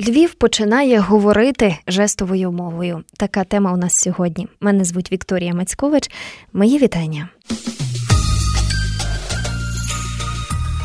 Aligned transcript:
Львів 0.00 0.34
починає 0.34 0.98
говорити 0.98 1.76
жестовою 1.86 2.52
мовою. 2.52 3.04
Така 3.16 3.44
тема 3.44 3.72
у 3.72 3.76
нас 3.76 3.94
сьогодні. 3.94 4.48
Мене 4.60 4.84
звуть 4.84 5.12
Вікторія 5.12 5.54
Мацькович. 5.54 6.10
Мої 6.52 6.78
вітання. 6.78 7.28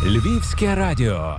Львівське 0.06 0.76
радіо. 0.76 1.36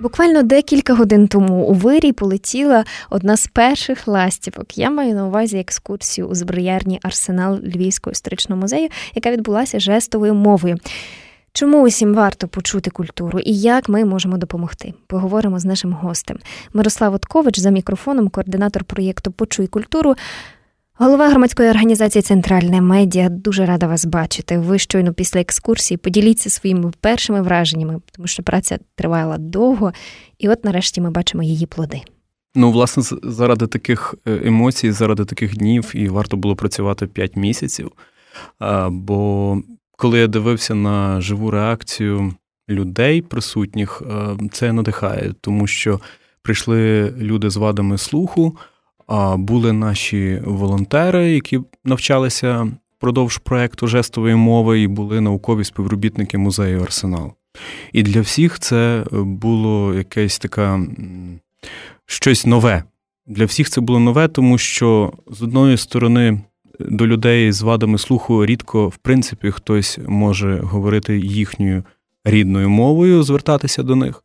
Буквально 0.00 0.42
декілька 0.42 0.94
годин 0.94 1.28
тому 1.28 1.64
у 1.64 1.74
вирій 1.74 2.12
полетіла 2.12 2.84
одна 3.10 3.36
з 3.36 3.46
перших 3.46 4.08
ластівок. 4.08 4.78
Я 4.78 4.90
маю 4.90 5.14
на 5.14 5.26
увазі 5.26 5.58
екскурсію 5.58 6.26
у 6.26 6.34
зброярні 6.34 7.00
арсенал 7.02 7.60
Львівського 7.64 8.12
історичного 8.12 8.60
музею, 8.60 8.88
яка 9.14 9.30
відбулася 9.30 9.80
жестовою 9.80 10.34
мовою. 10.34 10.76
Чому 11.54 11.82
усім 11.82 12.14
варто 12.14 12.48
почути 12.48 12.90
культуру 12.90 13.38
і 13.38 13.56
як 13.58 13.88
ми 13.88 14.04
можемо 14.04 14.38
допомогти? 14.38 14.94
Поговоримо 15.06 15.58
з 15.58 15.64
нашим 15.64 15.92
гостем. 15.92 16.38
Мирослав 16.72 17.14
Откович 17.14 17.58
за 17.58 17.70
мікрофоном, 17.70 18.28
координатор 18.28 18.84
проєкту 18.84 19.32
Почуй 19.32 19.66
культуру. 19.66 20.14
Голова 20.94 21.28
громадської 21.28 21.70
організації 21.70 22.22
Центральне 22.22 22.80
медіа 22.80 23.28
дуже 23.28 23.66
рада 23.66 23.86
вас 23.86 24.04
бачити. 24.04 24.58
Ви 24.58 24.78
щойно 24.78 25.12
після 25.12 25.40
екскурсії 25.40 25.98
поділіться 25.98 26.50
своїми 26.50 26.92
першими 27.00 27.42
враженнями, 27.42 28.00
тому 28.12 28.26
що 28.26 28.42
праця 28.42 28.78
тривала 28.94 29.38
довго, 29.38 29.92
і 30.38 30.48
от 30.48 30.64
нарешті 30.64 31.00
ми 31.00 31.10
бачимо 31.10 31.42
її 31.42 31.66
плоди. 31.66 32.00
Ну, 32.54 32.70
власне, 32.70 33.18
заради 33.22 33.66
таких 33.66 34.14
е, 34.26 34.40
емоцій, 34.44 34.92
заради 34.92 35.24
таких 35.24 35.56
днів, 35.56 35.90
і 35.94 36.08
варто 36.08 36.36
було 36.36 36.56
працювати 36.56 37.06
5 37.06 37.36
місяців. 37.36 37.92
Бо 38.90 39.58
коли 40.02 40.18
я 40.18 40.26
дивився 40.26 40.74
на 40.74 41.20
живу 41.20 41.50
реакцію 41.50 42.34
людей 42.68 43.22
присутніх, 43.22 44.02
е, 44.10 44.36
це 44.52 44.72
надихає, 44.72 45.34
тому 45.40 45.66
що 45.66 46.00
прийшли 46.42 47.10
люди 47.18 47.50
з 47.50 47.56
вадами 47.56 47.98
слуху, 47.98 48.56
а 49.06 49.36
були 49.36 49.72
наші 49.72 50.42
волонтери, 50.44 51.30
які 51.32 51.60
навчалися 51.84 52.72
впродовж 52.96 53.38
проекту 53.38 53.86
жестової 53.86 54.34
мови, 54.34 54.80
і 54.80 54.86
були 54.86 55.20
наукові 55.20 55.64
співробітники 55.64 56.38
музею 56.38 56.82
Арсенал. 56.82 57.32
І 57.92 58.02
для 58.02 58.20
всіх 58.20 58.58
це 58.58 59.04
було 59.12 59.94
якесь 59.94 60.38
таке 60.38 60.80
щось 62.06 62.46
нове. 62.46 62.84
Для 63.26 63.44
всіх 63.44 63.70
це 63.70 63.80
було 63.80 64.00
нове, 64.00 64.28
тому 64.28 64.58
що 64.58 65.12
з 65.30 65.42
одної 65.42 65.76
сторони 65.76 66.40
до 66.80 67.06
людей 67.06 67.52
з 67.52 67.62
вадами 67.62 67.98
слуху 67.98 68.46
рідко, 68.46 68.88
в 68.88 68.96
принципі, 68.96 69.50
хтось 69.50 69.98
може 70.06 70.56
говорити 70.56 71.18
їхньою 71.18 71.84
рідною 72.24 72.70
мовою, 72.70 73.22
звертатися 73.22 73.82
до 73.82 73.96
них. 73.96 74.24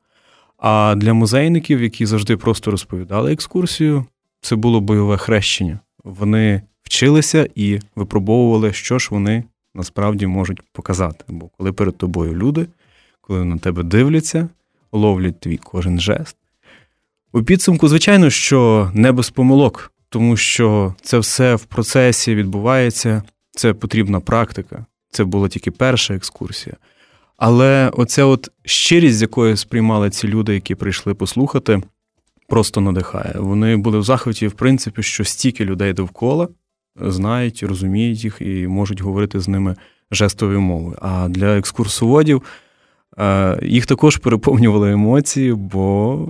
А 0.58 0.96
для 0.98 1.14
музейників, 1.14 1.84
які 1.84 2.06
завжди 2.06 2.38
просто 2.38 2.72
розповідали 2.72 3.34
екскурсію, 3.34 4.06
це 4.42 4.56
було 4.56 4.82
бойове 4.82 5.18
хрещення. 5.18 5.80
Вони 6.04 6.62
вчилися 6.84 7.50
і 7.56 7.80
випробовували, 7.96 8.74
що 8.74 9.00
ж 9.00 9.08
вони 9.12 9.44
насправді 9.76 10.28
можуть 10.28 10.62
показати. 10.72 11.26
Бо 11.28 11.48
коли 11.58 11.74
перед 11.74 11.98
тобою 11.98 12.34
люди, 12.34 12.68
коли 13.22 13.46
на 13.46 13.58
тебе 13.58 13.84
дивляться, 13.84 14.50
ловлять 14.92 15.40
твій 15.40 15.58
кожен 15.58 16.00
жест. 16.00 16.38
У 17.34 17.44
підсумку, 17.44 17.88
звичайно, 17.88 18.30
що 18.30 18.92
не 18.94 19.12
без 19.12 19.30
помилок 19.30 19.92
тому 20.10 20.38
що 20.38 20.96
це 21.02 21.20
все 21.20 21.56
в 21.56 21.64
процесі 21.64 22.36
відбувається, 22.36 23.24
це 23.52 23.74
потрібна 23.74 24.20
практика. 24.20 24.86
Це 25.10 25.24
була 25.24 25.50
тільки 25.50 25.72
перша 25.72 26.16
екскурсія. 26.16 26.76
Але 27.38 27.90
оця 27.94 28.26
от 28.26 28.50
щирість, 28.66 29.18
з 29.18 29.22
якою 29.22 29.58
сприймали 29.58 30.10
ці 30.10 30.28
люди, 30.28 30.54
які 30.54 30.76
прийшли 30.76 31.14
послухати, 31.14 31.82
просто 32.48 32.82
надихає. 32.82 33.36
Вони 33.36 33.78
були 33.78 34.00
в 34.00 34.04
захваті, 34.04 34.48
в 34.48 34.52
принципі, 34.52 35.04
що 35.04 35.24
стільки 35.24 35.66
людей 35.66 35.94
довкола 35.94 36.48
знають, 37.02 37.64
розуміють 37.64 38.24
їх 38.24 38.38
і 38.42 38.68
можуть 38.68 39.02
говорити 39.02 39.40
з 39.40 39.48
ними 39.48 39.76
жестовою 40.12 40.62
мовою. 40.62 40.98
А 41.02 41.28
для 41.28 41.58
екскурсоводів 41.58 42.44
е, 43.18 43.60
їх 43.62 43.86
також 43.86 44.18
переповнювали 44.18 44.92
емоції, 44.92 45.54
бо 45.54 46.28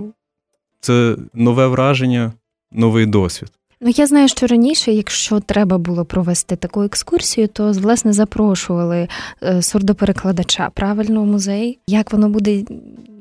це 0.80 1.16
нове 1.34 1.66
враження, 1.66 2.32
новий 2.72 3.06
досвід. 3.06 3.52
Ну, 3.80 3.90
я 3.96 4.06
знаю, 4.06 4.28
що 4.28 4.46
раніше, 4.46 4.92
якщо 4.92 5.40
треба 5.40 5.78
було 5.78 6.04
провести 6.04 6.56
таку 6.56 6.82
екскурсію, 6.82 7.48
то 7.48 7.72
власне 7.72 8.12
запрошували 8.12 9.08
е, 9.42 9.62
сурдоперекладача 9.62 10.70
правильно 10.74 11.22
в 11.22 11.26
музей. 11.26 11.78
Як 11.86 12.12
воно 12.12 12.28
буде 12.28 12.64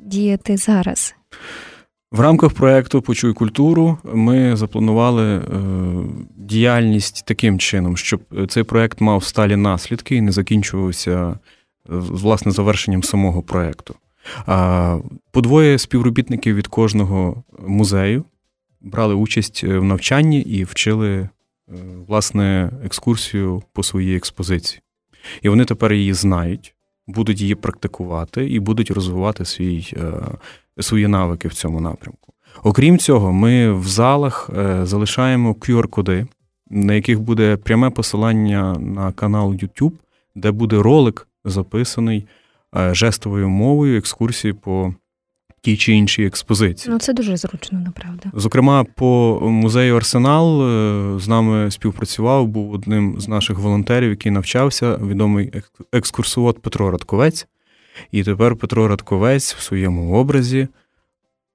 діяти 0.06 0.57
зараз? 0.57 1.16
В 2.12 2.19
рамках 2.19 2.53
проєкту 2.53 3.01
Почуй 3.01 3.34
культуру 3.34 3.97
ми 4.13 4.56
запланували 4.56 5.23
е, 5.23 5.44
діяльність 6.35 7.25
таким 7.25 7.59
чином, 7.59 7.97
щоб 7.97 8.22
цей 8.50 8.63
проєкт 8.63 9.01
мав 9.01 9.24
сталі 9.24 9.56
наслідки 9.56 10.16
і 10.16 10.22
не 10.22 10.31
закінчувався 10.31 11.12
е, 11.12 11.35
власне 11.89 12.51
завершенням 12.51 13.03
самого 13.03 13.41
проєкту. 13.41 13.95
По 15.31 15.41
двоє 15.41 15.78
співробітників 15.78 16.56
від 16.56 16.68
кожного 16.68 17.44
музею 17.59 18.24
брали 18.81 19.13
участь 19.13 19.61
е, 19.63 19.77
в 19.79 19.83
навчанні 19.83 20.41
і 20.41 20.63
вчили 20.63 21.09
е, 21.17 21.29
власне 22.07 22.71
екскурсію 22.85 23.63
по 23.73 23.83
своїй 23.83 24.17
експозиції. 24.17 24.81
І 25.41 25.49
вони 25.49 25.65
тепер 25.65 25.93
її 25.93 26.13
знають, 26.13 26.75
будуть 27.07 27.41
її 27.41 27.55
практикувати 27.55 28.49
і 28.49 28.59
будуть 28.59 28.91
розвивати 28.91 29.45
свій, 29.45 29.93
е, 29.93 30.11
свої 30.79 31.07
навики 31.07 31.47
в 31.47 31.53
цьому 31.53 31.81
напрямку. 31.81 32.33
Окрім 32.63 32.97
цього, 32.97 33.33
ми 33.33 33.71
в 33.71 33.88
залах 33.88 34.49
залишаємо 34.83 35.53
QR-коди, 35.53 36.27
на 36.69 36.94
яких 36.94 37.19
буде 37.19 37.57
пряме 37.57 37.89
посилання 37.89 38.73
на 38.73 39.11
канал 39.11 39.51
YouTube, 39.51 39.94
де 40.35 40.51
буде 40.51 40.75
ролик 40.75 41.27
записаний 41.45 42.27
жестовою 42.91 43.49
мовою 43.49 43.97
екскурсії 43.97 44.53
по 44.53 44.94
тій 45.67 45.78
чи 45.78 45.94
іншій 45.94 46.25
експозиції. 46.25 46.94
Ну 46.94 47.00
це 47.00 47.13
дуже 47.13 47.38
зручно, 47.38 47.79
направда. 47.79 48.31
Зокрема, 48.33 48.83
по 48.83 49.39
музею 49.41 49.95
Арсенал 49.95 50.63
е, 50.63 51.19
з 51.19 51.28
нами 51.28 51.72
співпрацював, 51.72 52.47
був 52.47 52.72
одним 52.72 53.19
з 53.19 53.28
наших 53.28 53.59
волонтерів, 53.59 54.09
який 54.09 54.31
навчався, 54.31 54.95
відомий 54.95 55.51
екскурсовод 55.94 56.61
Петро 56.61 56.91
Радковець. 56.91 57.47
І 58.11 58.23
тепер 58.23 58.56
Петро 58.56 58.88
Радковець 58.88 59.53
в 59.53 59.61
своєму 59.61 60.13
образі 60.13 60.67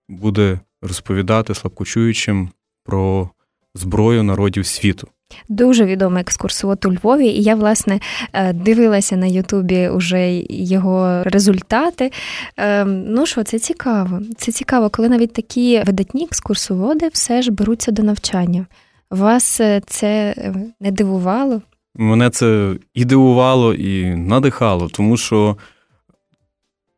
буде 0.08 0.60
розповідати 0.82 1.54
слабкочуючим 1.54 2.48
про 2.84 3.30
зброю 3.74 4.22
народів 4.22 4.66
світу. 4.66 5.08
Дуже 5.48 5.84
відомий 5.84 6.20
екскурсовод 6.20 6.84
у 6.84 6.92
Львові, 6.92 7.26
і 7.26 7.42
я, 7.42 7.54
власне, 7.54 8.00
е, 8.32 8.52
дивилася 8.52 9.16
на 9.16 9.26
Ютубі 9.26 9.88
уже 9.88 10.42
його 10.48 11.22
результати. 11.24 12.12
Ем, 12.56 13.04
ну 13.08 13.26
що, 13.26 13.42
це 13.42 13.58
цікаво. 13.58 14.20
Це 14.36 14.52
цікаво, 14.52 14.90
коли 14.90 15.08
навіть 15.08 15.32
такі 15.32 15.82
видатні 15.86 16.24
екскурсоводи 16.24 17.08
все 17.12 17.42
ж 17.42 17.52
беруться 17.52 17.92
до 17.92 18.02
навчання. 18.02 18.66
Вас 19.10 19.60
е, 19.60 19.82
це 19.86 20.34
е, 20.38 20.54
не 20.80 20.90
дивувало? 20.90 21.62
Мене 21.94 22.30
це 22.30 22.74
і 22.94 23.04
дивувало, 23.04 23.74
і 23.74 24.16
надихало, 24.16 24.88
тому 24.88 25.16
що 25.16 25.56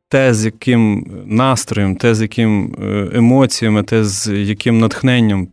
те, 0.08 0.34
з 0.34 0.44
яким 0.44 1.06
настроєм, 1.26 1.96
те, 1.96 2.14
з 2.14 2.22
яким 2.22 2.76
емоціями, 3.14 3.82
те, 3.82 4.04
з 4.04 4.28
яким 4.32 4.78
натхненням 4.78 5.48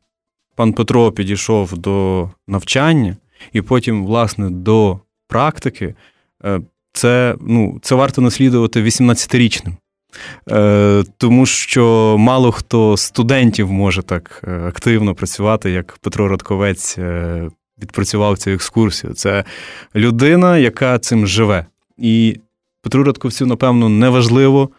пан 0.56 0.74
Петро 0.74 1.12
підійшов 1.12 1.78
до 1.78 2.30
навчання 2.48 3.18
і 3.54 3.62
потім, 3.62 4.06
власне, 4.06 4.50
до 4.50 5.00
практики, 5.28 5.96
е, 6.46 6.62
це 6.94 7.36
ну, 7.42 7.80
це 7.82 7.96
варто 7.96 8.22
наслідувати 8.22 8.84
18-річним. 8.84 9.74
Е, 10.52 11.04
тому 11.18 11.46
що 11.46 12.16
мало 12.20 12.52
хто 12.52 12.98
студентів 12.98 13.72
може 13.72 14.04
так 14.04 14.42
е, 14.48 14.52
активно 14.68 15.16
працювати, 15.16 15.72
як 15.72 15.98
Петро 16.02 16.28
Радковець 16.28 16.98
відпрацював 17.82 18.38
цю 18.38 18.52
екскурсію. 18.52 19.14
Це 19.14 19.44
людина, 19.96 20.58
яка 20.58 21.00
цим 21.00 21.28
живе. 21.28 21.66
І 21.98 22.40
Петру 22.82 23.04
Радковцю, 23.04 23.46
напевно, 23.46 23.90
неважливо, 23.90 24.70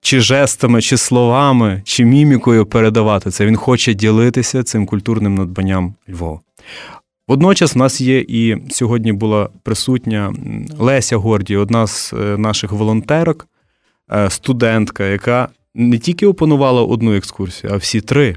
чи 0.00 0.20
жестами, 0.20 0.82
чи 0.82 0.96
словами, 0.96 1.82
чи 1.84 2.04
мімікою 2.04 2.66
передавати 2.66 3.30
це. 3.30 3.46
Він 3.46 3.56
хоче 3.56 3.94
ділитися 3.94 4.62
цим 4.62 4.86
культурним 4.86 5.34
надбанням 5.34 5.94
Львова. 6.08 6.40
Водночас 7.28 7.74
в 7.74 7.78
нас 7.78 8.00
є 8.00 8.24
і 8.28 8.56
сьогодні 8.70 9.12
була 9.12 9.48
присутня 9.62 10.34
Леся 10.78 11.16
Гордій, 11.16 11.56
одна 11.56 11.86
з 11.86 12.12
е, 12.12 12.16
наших 12.38 12.72
волонтерок, 12.72 13.48
е, 14.12 14.30
студентка, 14.30 15.06
яка 15.06 15.48
не 15.74 15.98
тільки 15.98 16.26
опанувала 16.26 16.82
одну 16.82 17.16
екскурсію, 17.16 17.72
а 17.72 17.76
всі 17.76 18.00
три. 18.00 18.36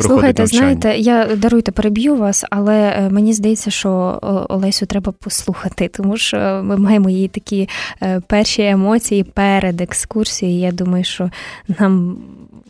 Слухайте, 0.00 0.46
знаєте, 0.46 0.96
я 0.96 1.36
даруйте, 1.36 1.72
переб'ю 1.72 2.16
вас, 2.16 2.44
але 2.50 2.76
е, 2.76 3.10
мені 3.10 3.32
здається, 3.32 3.70
що 3.70 4.18
Олесю 4.48 4.86
треба 4.86 5.12
послухати, 5.12 5.88
тому 5.88 6.16
що 6.16 6.60
ми 6.64 6.76
маємо 6.76 7.10
її 7.10 7.28
такі 7.28 7.68
е, 8.02 8.20
перші 8.20 8.62
емоції 8.62 9.24
перед 9.24 9.80
екскурсією. 9.80 10.60
Я 10.60 10.72
думаю, 10.72 11.04
що 11.04 11.30
нам 11.78 12.18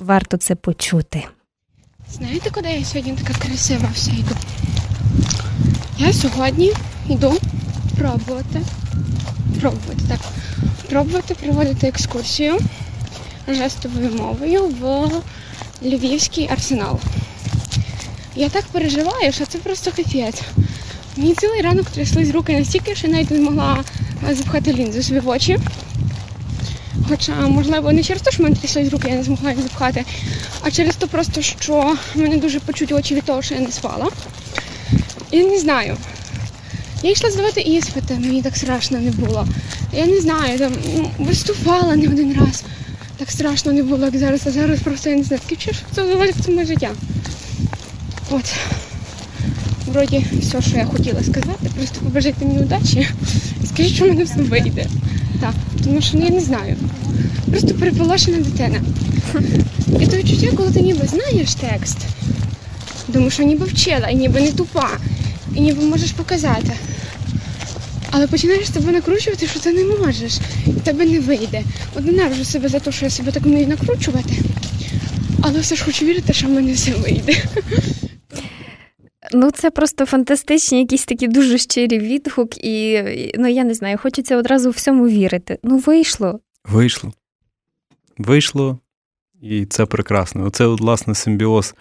варто 0.00 0.36
це 0.36 0.54
почути. 0.54 1.24
Знаєте, 2.10 2.50
куди 2.50 2.68
я 2.68 2.84
сьогодні 2.84 3.12
така 3.12 3.38
красива 3.38 3.88
вся 3.94 4.10
йду? 4.10 4.34
Я 5.98 6.12
сьогодні 6.12 6.72
йду 7.08 7.34
пробувати. 7.98 8.60
Пробувати, 9.60 10.02
так. 10.08 10.20
Пробувати 10.88 11.34
проводити 11.34 11.88
екскурсію 11.88 12.58
жестовою 13.48 14.10
мовою 14.10 14.66
в 14.80 15.10
Львівський 15.82 16.48
арсенал. 16.52 17.00
Я 18.36 18.48
так 18.48 18.64
переживаю, 18.72 19.32
що 19.32 19.46
це 19.46 19.58
просто 19.58 19.90
капець. 19.90 20.42
Мені 21.16 21.34
цілий 21.34 21.60
ранок 21.60 21.86
тряслись 21.86 22.30
руки 22.30 22.58
настільки, 22.58 22.94
що 22.94 23.06
я 23.06 23.12
навіть 23.12 23.30
не 23.30 23.40
могла 23.40 23.84
запхати 24.30 24.72
лінзу 24.72 25.02
собі 25.02 25.20
в 25.20 25.28
очі. 25.28 25.58
Хоча, 27.08 27.32
можливо, 27.32 27.92
не 27.92 28.02
через 28.02 28.22
те, 28.22 28.30
що 28.30 28.42
мене 28.42 28.56
тряслись 28.56 28.90
руки, 28.90 29.08
я 29.08 29.14
не 29.14 29.22
змогла 29.22 29.50
їх 29.50 29.62
запхати, 29.62 30.04
а 30.62 30.70
через 30.70 30.96
те 30.96 31.06
просто, 31.06 31.42
що 31.42 31.96
мене 32.14 32.36
дуже 32.36 32.60
почуті 32.60 32.94
очі 32.94 33.14
від 33.14 33.24
того, 33.24 33.42
що 33.42 33.54
я 33.54 33.60
не 33.60 33.72
спала. 33.72 34.08
Я 35.32 35.44
не 35.44 35.58
знаю. 35.58 35.96
Я 37.02 37.10
йшла 37.10 37.30
здавати 37.30 37.60
іспити, 37.60 38.14
мені 38.14 38.42
так 38.42 38.56
страшно 38.56 38.98
не 38.98 39.10
було. 39.10 39.46
Я 39.92 40.06
не 40.06 40.20
знаю, 40.20 40.58
там 40.58 40.72
ну, 40.96 41.10
виступала 41.18 41.96
не 41.96 42.08
один 42.08 42.34
раз. 42.34 42.64
Так 43.20 43.30
страшно 43.30 43.72
не 43.72 43.82
було, 43.82 44.04
як 44.04 44.16
зараз, 44.16 44.40
а 44.46 44.50
зараз 44.50 44.80
просто 44.80 45.10
я 45.10 45.16
не 45.16 45.22
знаю, 45.22 45.42
таке 45.48 45.60
що 45.60 45.72
це 45.94 46.06
залежить 46.06 46.36
це 46.44 46.52
моє 46.52 46.66
життя. 46.66 46.90
От. 48.30 48.54
Вроді 49.86 50.26
все, 50.40 50.62
що 50.62 50.76
я 50.76 50.84
хотіла 50.84 51.22
сказати, 51.22 51.70
просто 51.76 52.00
побажайте 52.00 52.44
мені 52.44 52.58
удачі 52.58 53.06
і 53.64 53.66
скажіть, 53.66 53.94
що 53.94 54.04
в 54.04 54.08
мене 54.08 54.24
все 54.24 54.42
вийде. 54.42 54.86
Так, 55.40 55.54
тому 55.84 56.00
що 56.00 56.18
ну, 56.18 56.24
я 56.24 56.30
не 56.30 56.40
знаю. 56.40 56.76
Просто 57.50 57.74
переполошена 57.74 58.38
дитина. 58.38 58.80
І 60.00 60.06
то 60.06 60.16
відчуття, 60.16 60.48
коли 60.56 60.70
ти 60.70 60.80
ніби 60.80 61.06
знаєш 61.06 61.54
текст, 61.54 61.98
думаю, 63.08 63.30
що 63.30 63.42
ніби 63.42 63.66
вчила, 63.66 64.08
і 64.08 64.14
ніби 64.14 64.40
не 64.40 64.52
тупа, 64.52 64.88
і 65.54 65.60
ніби 65.60 65.84
можеш 65.84 66.12
показати. 66.12 66.72
Але 68.10 68.26
починаєш 68.26 68.72
себе 68.72 68.92
накручувати, 68.92 69.46
що 69.46 69.60
ти 69.60 69.72
не 69.72 69.84
можеш, 69.84 70.38
і 70.66 70.72
тебе 70.72 71.06
не 71.06 71.20
вийде. 71.20 71.62
От 71.94 72.04
ненавижу 72.04 72.44
себе 72.44 72.68
за 72.68 72.80
те, 72.80 72.92
що 72.92 73.04
я 73.04 73.10
себе 73.10 73.32
так 73.32 73.42
вмію 73.42 73.68
накручувати, 73.68 74.34
але 75.42 75.60
все 75.60 75.76
ж 75.76 75.84
хочу 75.84 76.06
вірити, 76.06 76.32
що 76.32 76.46
в 76.46 76.50
мене 76.50 76.72
все 76.72 76.94
вийде. 76.94 77.42
Ну, 79.32 79.50
це 79.50 79.70
просто 79.70 80.06
фантастичні, 80.06 80.78
якісь 80.78 81.04
такі 81.04 81.28
дуже 81.28 81.58
щирі 81.58 81.98
відгук, 81.98 82.64
і 82.64 83.02
ну 83.38 83.48
я 83.48 83.64
не 83.64 83.74
знаю, 83.74 83.98
хочеться 83.98 84.36
одразу 84.36 84.70
всьому 84.70 85.08
вірити. 85.08 85.58
Ну, 85.62 85.78
вийшло. 85.78 86.40
Вийшло. 86.64 87.12
Вийшло, 88.18 88.78
і 89.42 89.66
це 89.66 89.86
прекрасно. 89.86 90.44
Оце, 90.44 90.66
власне, 90.66 91.14
симбіоз 91.14 91.74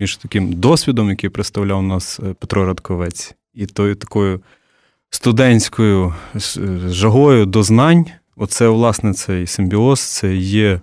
між 0.00 0.16
таким 0.16 0.52
досвідом, 0.52 1.10
який 1.10 1.30
представляв 1.30 1.78
у 1.78 1.82
нас 1.82 2.20
е, 2.20 2.34
Петро 2.34 2.66
Радковець, 2.66 3.34
і 3.54 3.66
тою 3.66 3.94
такою 3.94 4.40
студентською 5.12 6.14
жагою 6.88 7.46
до 7.46 7.62
знань. 7.62 8.06
Оце, 8.36 8.68
власне, 8.68 9.12
цей 9.12 9.46
симбіоз, 9.46 10.00
це 10.00 10.36
є 10.36 10.80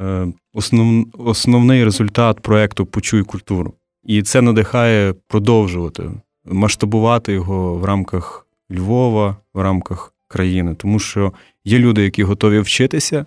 е, 0.00 0.26
основ, 0.54 1.06
основний 1.18 1.84
результат 1.84 2.40
проєкту 2.40 2.86
Почуй 2.86 3.22
культуру. 3.22 3.74
І 4.04 4.22
це 4.22 4.42
надихає 4.42 5.14
продовжувати, 5.28 6.10
масштабувати 6.44 7.32
його 7.32 7.74
в 7.74 7.84
рамках 7.84 8.46
Львова, 8.72 9.36
в 9.54 9.60
рамках 9.60 10.14
країни. 10.28 10.74
Тому 10.74 10.98
що 10.98 11.32
є 11.64 11.78
люди, 11.78 12.02
які 12.02 12.22
готові 12.22 12.60
вчитися, 12.60 13.26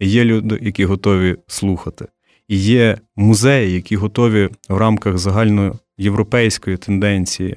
є 0.00 0.24
люди, 0.24 0.58
які 0.62 0.84
готові 0.84 1.36
слухати. 1.46 2.06
І 2.48 2.56
є 2.56 2.98
музеї, 3.16 3.74
які 3.74 3.96
готові 3.96 4.48
в 4.68 4.76
рамках 4.76 5.18
загальноєвропейської 5.18 6.76
тенденції 6.76 7.56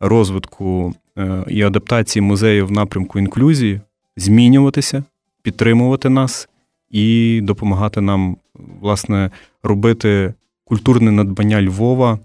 розвитку 0.00 0.94
е, 1.18 1.44
і 1.48 1.62
адаптації 1.62 2.22
музеїв 2.22 2.66
в 2.66 2.72
напрямку 2.72 3.18
інклюзії 3.18 3.80
змінюватися, 4.16 5.04
підтримувати 5.42 6.08
нас 6.08 6.48
і 6.90 7.40
допомагати 7.42 8.00
нам, 8.00 8.36
власне, 8.80 9.30
робити 9.62 10.34
культурне 10.64 11.10
надбання 11.10 11.62
Львова 11.62 12.18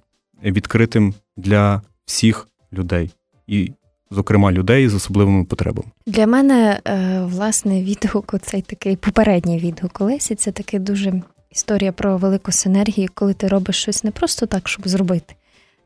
відкритим 0.43 1.13
для 1.37 1.81
всіх 2.05 2.47
людей, 2.73 3.09
і, 3.47 3.71
зокрема, 4.11 4.51
людей 4.51 4.89
з 4.89 4.95
особливими 4.95 5.43
потребами. 5.43 5.89
Для 6.07 6.27
мене 6.27 6.79
е, 6.87 7.21
власне 7.25 7.83
відгук, 7.83 8.33
оцей 8.33 8.61
такий 8.61 8.95
попередній 8.95 9.59
відгук 9.59 10.01
Олесі, 10.01 10.35
це 10.35 10.51
таке 10.51 10.79
дуже 10.79 11.21
історія 11.49 11.91
про 11.91 12.17
велику 12.17 12.51
синергію, 12.51 13.09
коли 13.13 13.33
ти 13.33 13.47
робиш 13.47 13.75
щось 13.81 14.03
не 14.03 14.11
просто 14.11 14.45
так, 14.45 14.67
щоб 14.67 14.87
зробити. 14.87 15.35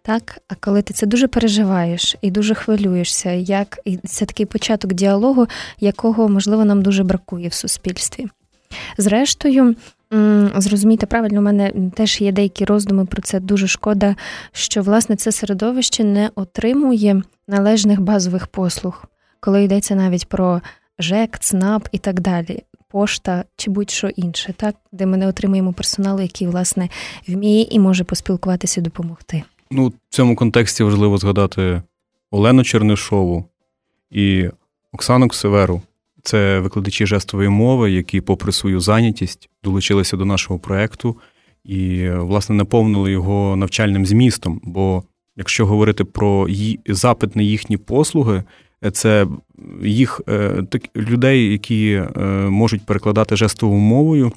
Так, 0.01 0.39
а 0.47 0.55
коли 0.55 0.81
ти 0.81 0.93
це 0.93 1.05
дуже 1.05 1.27
переживаєш 1.27 2.15
і 2.21 2.31
дуже 2.31 2.55
хвилюєшся, 2.55 3.31
як 3.31 3.79
і 3.85 3.97
це 3.97 4.25
такий 4.25 4.45
початок 4.45 4.93
діалогу, 4.93 5.47
якого 5.79 6.29
можливо 6.29 6.65
нам 6.65 6.81
дуже 6.81 7.03
бракує 7.03 7.47
в 7.47 7.53
суспільстві. 7.53 8.27
Зрештою, 8.97 9.75
Зрозумійте 10.55 11.05
правильно, 11.05 11.39
у 11.39 11.43
мене 11.43 11.71
теж 11.95 12.21
є 12.21 12.31
деякі 12.31 12.65
роздуми 12.65 13.05
про 13.05 13.21
це. 13.21 13.39
Дуже 13.39 13.67
шкода, 13.67 14.15
що 14.51 14.81
власне 14.81 15.15
це 15.15 15.31
середовище 15.31 16.03
не 16.03 16.29
отримує 16.35 17.21
належних 17.47 18.01
базових 18.01 18.47
послуг, 18.47 19.05
коли 19.39 19.63
йдеться 19.63 19.95
навіть 19.95 20.29
про 20.29 20.61
ЖЕК, 20.99 21.39
ЦНАП 21.39 21.87
і 21.91 21.97
так 21.97 22.19
далі, 22.19 22.63
пошта 22.87 23.43
чи 23.55 23.71
будь-що 23.71 24.07
інше, 24.07 24.53
так 24.57 24.75
де 24.91 25.05
ми 25.05 25.17
не 25.17 25.27
отримуємо 25.27 25.73
персоналу, 25.73 26.21
який 26.21 26.47
власне 26.47 26.89
вміє 27.27 27.67
і 27.71 27.79
може 27.79 28.03
поспілкуватися 28.03 28.81
і 28.81 28.83
допомогти. 28.83 29.43
Ну 29.71 29.87
в 29.87 29.93
цьому 30.09 30.35
контексті 30.35 30.83
важливо 30.83 31.17
згадати 31.17 31.81
Олену 32.31 32.63
Чернишову 32.63 33.45
і 34.11 34.49
Оксану 34.91 35.27
Ксеверу. 35.27 35.81
Це 36.23 36.59
викладачі 36.59 37.05
жестової 37.05 37.49
мови, 37.49 37.91
які, 37.91 38.21
попри 38.21 38.51
свою 38.51 38.79
зайнятість, 38.79 39.49
долучилися 39.63 40.17
до 40.17 40.25
нашого 40.25 40.59
проєкту 40.59 41.17
і, 41.63 42.09
власне, 42.09 42.55
наповнили 42.55 43.11
його 43.11 43.55
навчальним 43.55 44.05
змістом. 44.05 44.61
Бо 44.63 45.03
якщо 45.35 45.65
говорити 45.65 46.03
про 46.03 46.47
запит 46.87 47.35
на 47.35 47.41
їхні 47.41 47.77
послуги, 47.77 48.43
це 48.91 49.27
їх 49.83 50.21
е, 50.29 50.63
так, 50.69 50.81
людей, 50.95 51.51
які 51.51 51.91
е, 51.93 52.21
можуть 52.49 52.85
перекладати 52.85 53.35
жестовою 53.35 53.79
мовою. 53.81 54.31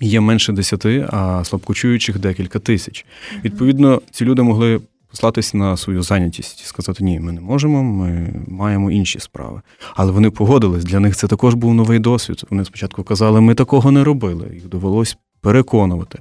Є 0.00 0.20
менше 0.20 0.52
десяти, 0.52 1.08
а 1.10 1.44
слабкочуючих 1.44 2.18
декілька 2.18 2.58
тисяч. 2.58 3.06
Відповідно, 3.44 4.02
ці 4.10 4.24
люди 4.24 4.42
могли 4.42 4.80
послатися 5.10 5.56
на 5.56 5.76
свою 5.76 6.02
зайнятість 6.02 6.62
і 6.62 6.64
сказати, 6.64 7.04
ні, 7.04 7.20
ми 7.20 7.32
не 7.32 7.40
можемо, 7.40 7.82
ми 7.82 8.34
маємо 8.48 8.90
інші 8.90 9.20
справи. 9.20 9.60
Але 9.94 10.12
вони 10.12 10.30
погодились, 10.30 10.84
для 10.84 11.00
них 11.00 11.16
це 11.16 11.26
також 11.26 11.54
був 11.54 11.74
новий 11.74 11.98
досвід. 11.98 12.44
Вони 12.50 12.64
спочатку 12.64 13.02
казали, 13.02 13.40
ми 13.40 13.54
такого 13.54 13.90
не 13.90 14.04
робили. 14.04 14.50
Їх 14.54 14.68
довелось 14.68 15.18
переконувати. 15.40 16.18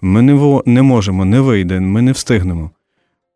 Ми 0.00 0.22
не, 0.22 0.62
не 0.66 0.82
можемо, 0.82 1.24
не 1.24 1.40
вийде, 1.40 1.80
ми 1.80 2.02
не 2.02 2.12
встигнемо. 2.12 2.70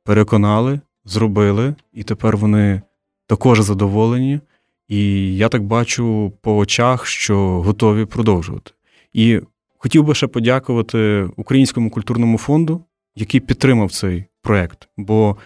Переконали, 0.04 0.80
зробили, 1.04 1.74
і 1.92 2.02
тепер 2.02 2.36
вони 2.36 2.82
також 3.26 3.60
задоволені. 3.60 4.40
І 4.88 5.36
я 5.36 5.48
так 5.48 5.62
бачу 5.62 6.32
по 6.40 6.56
очах, 6.56 7.06
що 7.06 7.62
готові 7.62 8.04
продовжувати. 8.04 8.70
І 9.12 9.40
хотів 9.84 10.04
би 10.04 10.14
ще 10.14 10.26
подякувати 10.26 11.28
Українському 11.36 11.90
культурному 11.90 12.38
фонду, 12.38 12.84
який 13.16 13.40
підтримав 13.40 13.92
цей 13.92 14.24
проєкт. 14.42 14.88
Бо 14.96 15.36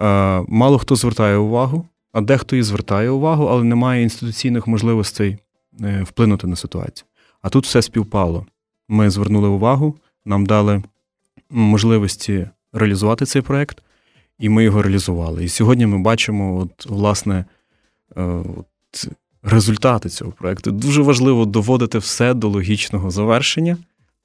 е, 0.00 0.04
мало 0.48 0.78
хто 0.78 0.96
звертає 0.96 1.36
увагу, 1.36 1.86
а 2.12 2.20
дехто 2.20 2.56
і 2.56 2.62
звертає 2.62 3.10
увагу, 3.10 3.44
але 3.44 3.64
немає 3.64 4.02
інституційних 4.02 4.66
можливостей 4.66 5.38
е, 5.80 6.02
вплинути 6.02 6.46
на 6.46 6.56
ситуацію. 6.56 7.06
А 7.42 7.48
тут 7.48 7.64
все 7.64 7.82
співпало. 7.82 8.46
Ми 8.88 9.10
звернули 9.10 9.48
увагу, 9.48 9.94
нам 10.24 10.46
дали 10.46 10.82
можливості 11.50 12.48
реалізувати 12.72 13.24
цей 13.26 13.42
проєкт, 13.42 13.82
і 14.38 14.48
ми 14.48 14.64
його 14.64 14.82
реалізували. 14.82 15.44
І 15.44 15.48
сьогодні 15.48 15.86
ми 15.86 15.98
бачимо, 15.98 16.58
от, 16.58 16.86
власне, 16.86 17.44
е, 18.16 18.22
от, 18.56 19.08
результати 19.42 20.08
цього 20.08 20.32
проєкту. 20.32 20.70
Дуже 20.70 21.02
важливо 21.02 21.44
доводити 21.44 21.98
все 21.98 22.34
до 22.34 22.48
логічного 22.48 23.10
завершення 23.10 23.76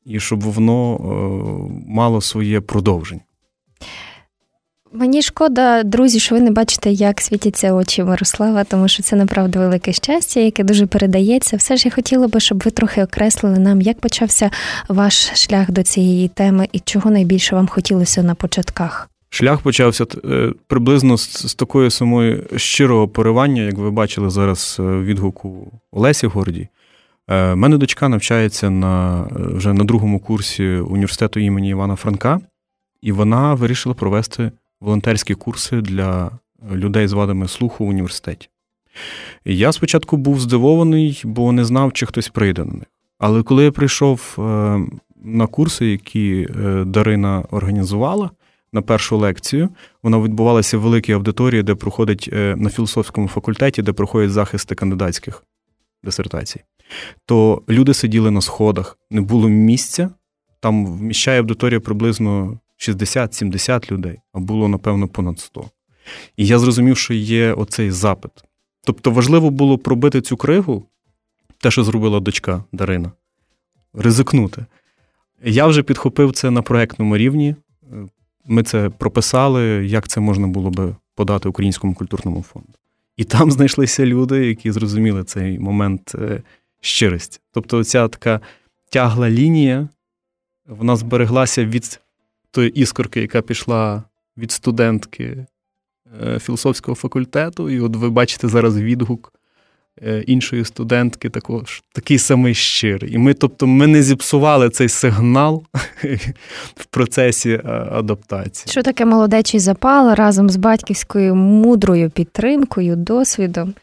і 0.06 0.20
щоб 0.20 0.42
воно 0.42 0.96
е, 0.96 1.84
мало 1.88 2.22
своє 2.22 2.62
продовження. 2.62 3.22
Мені 4.96 5.22
шкода, 5.22 5.84
друзі, 5.84 6.20
що 6.20 6.36
ви 6.36 6.42
не 6.42 6.52
бачите, 6.52 6.92
як 6.92 7.22
світяться 7.22 7.74
очі 7.74 8.04
Мирослава, 8.04 8.64
тому 8.64 8.88
що 8.88 9.04
це 9.04 9.16
направду 9.16 9.60
велике 9.60 9.94
щастя, 9.94 10.40
яке 10.40 10.64
дуже 10.64 10.86
передається. 10.86 11.58
Все 11.58 11.78
ж 11.78 11.88
я 11.88 11.92
хотіла 11.92 12.28
би, 12.28 12.40
щоб 12.40 12.64
ви 12.66 12.72
трохи 12.72 13.04
окреслили 13.04 13.60
нам, 13.60 13.82
як 13.82 14.00
почався 14.00 14.52
ваш 14.90 15.32
шлях 15.34 15.72
до 15.72 15.84
цієї 15.84 16.28
теми 16.28 16.68
і 16.72 16.80
чого 16.80 17.12
найбільше 17.12 17.56
вам 17.56 17.68
хотілося 17.68 18.24
на 18.24 18.36
початках. 18.36 19.10
Шлях 19.34 19.62
почався 19.62 20.06
е, 20.26 20.54
приблизно 20.68 21.18
з, 21.18 21.56
такої 21.56 21.92
самої 21.92 22.44
щирого 22.56 23.08
поривання, 23.08 23.62
як 23.62 23.78
ви 23.78 23.92
бачили 23.92 24.30
зараз 24.30 24.78
е, 24.80 24.84
відгуку 24.84 25.72
Олесі 25.92 26.28
Гордій. 26.28 26.68
Е, 27.28 27.56
мене 27.56 27.78
дочка 27.78 28.10
навчається 28.10 28.70
на 28.70 29.26
вже 29.32 29.74
на 29.74 29.84
другому 29.84 30.20
курсі 30.20 30.68
університету 30.68 31.40
імені 31.40 31.70
Івана 31.70 31.96
Франка. 31.96 32.40
і 33.02 33.12
вона 33.12 33.54
вирішила 33.54 33.96
провести 33.96 34.52
волонтерські 34.82 35.36
курси 35.36 35.82
для 35.82 36.32
людей 36.72 37.08
з 37.08 37.14
вадами 37.14 37.48
слуху 37.48 37.86
в 37.86 37.90
університеті. 37.90 38.50
Я 39.46 39.72
спочатку 39.72 40.18
був 40.18 40.40
здивований, 40.40 41.22
бо 41.26 41.52
не 41.52 41.66
знав, 41.66 41.94
чи 41.94 42.06
хтось 42.06 42.30
прийде 42.30 42.66
на 42.66 42.74
них. 42.74 42.88
Але 43.20 43.44
коли 43.44 43.64
я 43.64 43.72
прийшов 43.72 44.36
е, 44.40 44.42
на 45.24 45.48
курси, 45.48 45.86
які 45.86 46.48
е, 46.66 46.84
Дарина 46.86 47.44
організувала 47.52 48.30
на 48.74 48.82
першу 48.82 49.18
лекцію, 49.18 49.70
вона 50.04 50.20
відбувалася 50.20 50.78
в 50.78 50.82
великій 50.82 51.14
аудиторії, 51.14 51.64
де 51.64 51.76
проходить 51.76 52.30
е, 52.34 52.56
на 52.58 52.70
філософському 52.70 53.28
факультеті, 53.28 53.82
де 53.82 53.94
проходять 53.94 54.32
захисти 54.32 54.76
кандидатських 54.76 55.44
дисертацій, 56.04 56.62
то 57.26 57.62
люди 57.70 57.94
сиділи 57.94 58.32
на 58.32 58.42
сходах, 58.42 58.98
не 59.12 59.22
було 59.22 59.50
місця. 59.50 60.10
Там 60.60 60.86
вміщає 60.86 61.40
аудиторія 61.40 61.80
приблизно 61.80 62.60
60-70 62.80 63.92
людей, 63.92 64.20
а 64.34 64.40
було, 64.40 64.68
напевно, 64.68 65.08
понад 65.08 65.40
100. 65.40 65.66
І 66.38 66.48
я 66.48 66.60
зрозумів, 66.60 66.98
що 66.98 67.14
є 67.14 67.54
оцей 67.54 67.92
запит. 67.92 68.32
Тобто 68.86 69.12
важливо 69.12 69.50
було 69.50 69.78
пробити 69.78 70.22
цю 70.22 70.38
кригу, 70.38 70.86
те, 71.58 71.72
що 71.72 71.84
зробила 71.84 72.20
дочка 72.20 72.64
Дарина, 72.72 73.12
ризикнути. 73.94 74.66
Я 75.44 75.68
вже 75.68 75.84
підхопив 75.84 76.32
це 76.32 76.52
на 76.52 76.62
проєктному 76.62 77.18
рівні. 77.18 77.56
Ми 78.46 78.64
це 78.64 78.90
прописали, 78.90 79.64
як 79.86 80.08
це 80.08 80.20
можна 80.20 80.48
було 80.48 80.70
би 80.70 80.96
подати 81.16 81.50
Українському 81.50 81.94
культурному 81.94 82.42
фонду. 82.42 82.74
І 83.18 83.24
там 83.24 83.52
знайшлися 83.56 84.06
люди, 84.06 84.48
які 84.48 84.72
зрозуміли 84.72 85.24
цей 85.24 85.60
момент 85.60 86.16
е, 86.16 86.42
щирості. 86.82 87.40
Тобто, 87.52 87.84
ця 87.84 88.08
така 88.08 88.42
тягла 88.90 89.30
лінія, 89.30 89.90
вона 90.68 90.96
збереглася 90.96 91.66
від 91.66 92.00
тої 92.52 92.70
іскорки, 92.70 93.22
яка 93.22 93.42
пішла 93.42 94.04
від 94.38 94.52
студентки 94.52 95.46
е, 96.22 96.40
філософського 96.40 96.96
факультету. 96.96 97.70
І 97.70 97.80
от 97.80 97.96
ви 97.96 98.10
бачите 98.10 98.48
зараз 98.48 98.78
відгук 98.78 99.34
іншої 100.28 100.66
студентки 100.66 101.30
також 101.30 101.84
такий 101.94 102.18
самий 102.18 102.54
щирий. 102.54 103.14
І 103.14 103.18
ми, 103.18 103.34
тобто, 103.34 103.68
ми 103.68 103.88
не 103.88 104.04
зіпсували 104.04 104.70
цей 104.70 104.90
сигнал 104.90 105.64
в 106.76 106.86
процесі 106.86 107.52
е, 107.52 107.62
адаптації. 107.92 108.72
Що 108.72 108.84
таке 108.84 109.06
молодечий 109.06 109.60
запал 109.60 110.16
разом 110.16 110.50
з 110.50 110.56
батьківською 110.56 111.36
мудрою 111.36 112.10
підтримкою, 112.10 112.96
досвідом? 112.96 113.74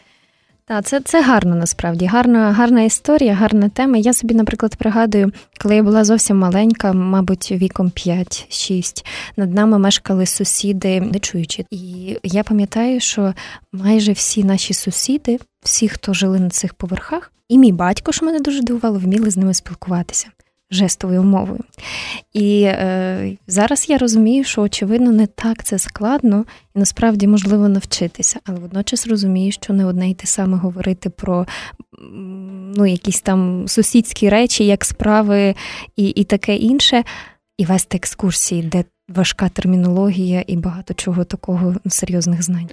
Так, 0.71 0.85
це 0.85 1.00
це 1.00 1.23
гарно 1.23 1.55
насправді, 1.55 2.07
гарна 2.07 2.53
гарна 2.53 2.83
історія, 2.83 3.35
гарна 3.35 3.69
тема. 3.69 3.97
Я 3.97 4.12
собі, 4.12 4.35
наприклад, 4.35 4.77
пригадую, 4.77 5.33
коли 5.62 5.77
я 5.77 5.83
була 5.83 6.05
зовсім 6.05 6.39
маленька, 6.39 6.93
мабуть, 6.93 7.53
віком 7.53 7.87
5-6, 7.87 9.05
над 9.37 9.55
нами 9.55 9.79
мешкали 9.79 10.27
сусіди, 10.27 11.00
не 11.00 11.19
чуючи. 11.19 11.65
І 11.71 12.17
я 12.23 12.43
пам'ятаю, 12.43 13.00
що 13.00 13.35
майже 13.73 14.12
всі 14.12 14.45
наші 14.45 14.75
сусіди, 14.75 15.39
всі, 15.62 15.89
хто 15.89 16.15
жили 16.15 16.41
на 16.41 16.50
цих 16.50 16.75
поверхах, 16.75 17.33
і 17.49 17.59
мій 17.59 17.73
батько, 17.73 18.12
що 18.12 18.27
мене 18.27 18.41
дуже 18.41 18.62
дивувало, 18.62 18.99
вміли 18.99 19.31
з 19.31 19.37
ними 19.37 19.55
спілкуватися 19.55 20.29
жестовою 20.71 21.23
мовою. 21.23 21.61
І 22.33 22.62
е, 22.62 23.37
зараз 23.47 23.87
я 23.89 23.99
розумію, 23.99 24.45
що 24.45 24.62
очевидно 24.62 25.11
не 25.11 25.27
так 25.27 25.65
це 25.65 25.79
складно 25.79 26.45
і 26.75 26.79
насправді 26.79 27.27
можливо 27.27 27.69
навчитися, 27.69 28.41
але 28.45 28.59
водночас 28.59 29.07
розумію, 29.07 29.53
що 29.53 29.73
не 29.73 29.87
одне 29.87 30.11
й 30.11 30.15
те 30.15 30.27
саме 30.27 30.57
говорити 30.57 31.11
про 31.11 31.47
ну, 32.77 32.87
якісь 32.87 33.21
там 33.21 33.69
сусідські 33.69 34.29
речі, 34.29 34.67
як 34.67 34.85
справи 34.85 35.55
і, 35.97 36.09
і 36.09 36.25
таке 36.25 36.57
інше, 36.57 37.05
і 37.59 37.65
вести 37.65 37.97
екскурсії, 37.97 38.62
де 38.62 38.85
важка 39.09 39.49
термінологія 39.49 40.45
і 40.47 40.57
багато 40.57 40.95
чого 40.95 41.25
такого 41.25 41.75
серйозних 41.87 42.43
знань. 42.43 42.71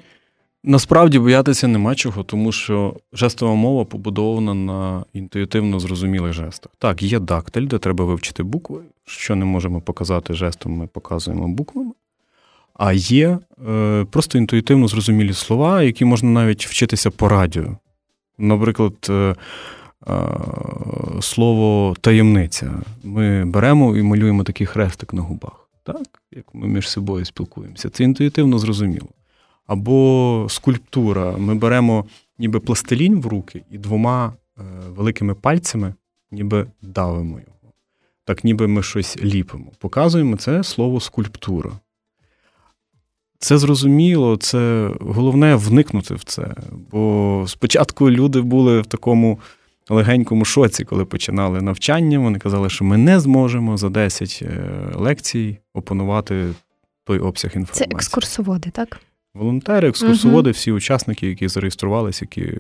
Насправді 0.70 1.20
боятися 1.20 1.68
нема 1.68 1.96
чого, 1.96 2.24
тому 2.24 2.52
що 2.52 2.96
жестова 3.14 3.56
мова 3.56 3.86
побудована 3.86 4.54
на 4.54 5.06
інтуїтивно 5.14 5.80
зрозумілих 5.80 6.34
жестах. 6.34 6.72
Так, 6.80 7.04
є 7.04 7.20
дактиль, 7.20 7.68
де 7.68 7.78
треба 7.78 8.06
вивчити 8.06 8.44
букви. 8.44 8.82
Що 9.06 9.36
не 9.36 9.46
можемо 9.46 9.82
показати 9.82 10.34
жестом, 10.34 10.72
ми 10.72 10.88
показуємо 10.88 11.48
буквами. 11.48 11.92
А 12.74 12.94
є 12.94 13.40
е, 13.70 14.06
просто 14.12 14.38
інтуїтивно 14.38 14.88
зрозумілі 14.88 15.34
слова, 15.34 15.84
які 15.84 16.06
можна 16.06 16.30
навіть 16.30 16.66
вчитися 16.66 17.12
по 17.12 17.30
радіо. 17.30 17.78
Наприклад, 18.38 18.94
е, 19.10 19.14
е, 19.14 19.36
слово 21.22 21.96
таємниця. 22.02 22.72
Ми 23.04 23.46
беремо 23.46 23.98
і 23.98 24.02
малюємо 24.02 24.44
такий 24.44 24.68
хрестик 24.68 25.14
на 25.14 25.22
губах, 25.22 25.70
так? 25.84 26.22
як 26.32 26.46
ми 26.54 26.68
між 26.68 26.90
собою 26.90 27.26
спілкуємося. 27.26 27.90
Це 27.90 28.04
інтуїтивно 28.04 28.60
зрозуміло 28.60 29.08
або 29.68 30.48
скульптура. 30.50 31.38
Ми 31.38 31.56
беремо 31.56 32.06
ніби 32.40 32.60
пластилін 32.60 33.22
в 33.22 33.28
руки 33.28 33.64
і 33.72 33.78
двома 33.78 34.34
е, 34.58 34.62
великими 34.90 35.34
пальцями 35.34 35.94
ніби 36.32 36.68
давимо 36.82 37.40
його. 37.40 37.74
Так, 38.26 38.44
ніби 38.44 38.68
ми 38.68 38.84
щось 38.84 39.18
ліпимо. 39.18 39.72
Показуємо 39.80 40.38
це 40.38 40.64
слово 40.64 41.00
скульптура. 41.00 41.72
Це 43.40 43.58
зрозуміло, 43.58 44.38
це 44.38 44.92
головне 45.00 45.56
вникнути 45.56 46.14
в 46.14 46.24
це. 46.24 46.56
Бо 46.92 47.46
спочатку 47.48 48.12
люди 48.12 48.42
були 48.42 48.82
в 48.82 48.86
такому 48.86 49.40
легенькому 49.90 50.46
шоці, 50.46 50.86
коли 50.86 51.06
починали 51.06 51.62
навчання. 51.62 52.20
Вони 52.20 52.40
казали, 52.40 52.70
що 52.70 52.86
ми 52.86 52.98
не 52.98 53.20
зможемо 53.20 53.78
за 53.78 53.90
10 53.90 54.40
е, 54.42 54.70
лекцій 54.96 55.58
опанувати 55.74 56.54
той 57.04 57.20
обсяг 57.20 57.52
інформації. 57.56 57.88
Це 57.90 57.96
екскурсоводи, 57.96 58.70
так? 58.70 59.02
Волонтери, 59.38 59.90
екскурсоводи, 59.90 60.52
всі 60.52 60.72
учасники, 60.72 61.28
які 61.28 61.48
зареєструвалися, 61.48 62.26
які 62.32 62.54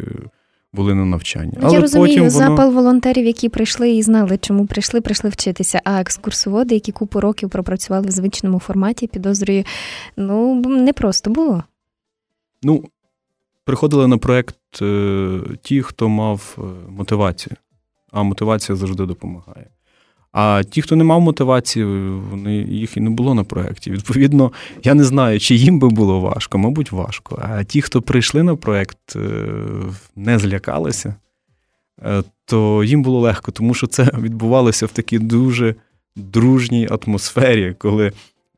були 0.74 0.96
на 0.96 1.06
навчання. 1.06 1.54
Але 1.62 1.74
Я 1.74 1.82
розумію, 1.82 2.08
потім 2.08 2.30
запал 2.30 2.74
волонтерів, 2.74 3.26
які 3.26 3.50
прийшли 3.50 3.92
і 3.92 4.02
знали, 4.02 4.38
чому 4.38 4.66
прийшли, 4.66 5.02
прийшли 5.02 5.30
вчитися. 5.30 5.82
А 5.84 6.02
екскурсоводи, 6.02 6.76
які 6.76 6.92
купу 6.92 7.20
років 7.20 7.50
пропрацювали 7.50 8.08
в 8.08 8.12
звичному 8.12 8.60
форматі, 8.60 9.08
підозрюю, 9.08 9.64
ну 10.18 10.56
не 10.66 10.94
просто 10.94 11.30
було. 11.30 11.64
Ну, 12.64 12.84
приходили 13.64 14.08
на 14.08 14.18
проєкт 14.18 14.82
е, 14.82 15.40
ті, 15.62 15.82
хто 15.82 16.10
мав 16.10 16.58
е, 16.58 16.62
мотивацію, 16.90 17.56
а 18.12 18.24
мотивація 18.24 18.76
завжди 18.76 19.06
допомагає. 19.06 19.68
А 20.40 20.64
ті, 20.64 20.82
хто 20.82 20.96
не 20.96 21.04
мав 21.04 21.22
мотивації, 21.22 21.86
вони 22.32 22.56
їх 22.56 22.98
і 22.98 23.00
не 23.00 23.10
було 23.10 23.34
на 23.34 23.44
проєкті. 23.44 23.92
Відповідно, 23.92 24.52
я 24.84 24.94
не 24.94 25.04
знаю, 25.04 25.40
чи 25.40 25.56
їм 25.56 25.80
би 25.80 25.90
було 25.90 26.20
важко, 26.20 26.58
мабуть, 26.58 26.92
важко. 26.92 27.42
А 27.42 27.64
ті, 27.64 27.82
хто 27.82 28.02
прийшли 28.02 28.44
на 28.44 28.56
проєкт, 28.56 28.98
е, 29.16 29.20
не 30.16 30.40
злякалися, 30.40 31.16
е, 32.06 32.24
то 32.46 32.84
їм 32.84 33.04
було 33.04 33.20
легко, 33.20 33.52
тому 33.52 33.74
що 33.74 33.88
це 33.88 34.04
відбувалося 34.18 34.86
в 34.86 34.92
такій 34.92 35.20
дуже 35.20 35.76
дружній 36.16 36.90
атмосфері, 36.92 37.76
коли 37.78 38.12